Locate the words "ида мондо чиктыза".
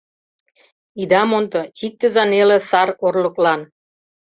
1.01-2.23